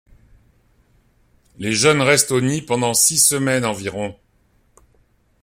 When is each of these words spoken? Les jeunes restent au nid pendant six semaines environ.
Les 1.59 1.73
jeunes 1.73 2.01
restent 2.01 2.31
au 2.31 2.41
nid 2.41 2.63
pendant 2.63 2.95
six 2.95 3.19
semaines 3.19 3.63
environ. 3.65 4.17